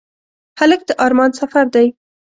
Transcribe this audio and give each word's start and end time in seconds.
هلک 0.59 0.81
د 0.87 0.91
ارمان 1.05 1.31
سفر 1.39 1.65
دی. 1.75 1.87